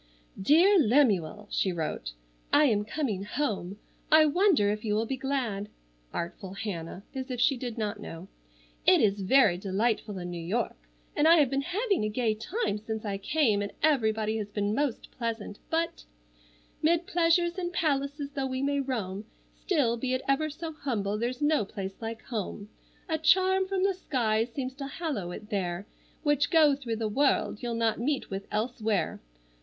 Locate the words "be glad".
5.05-5.69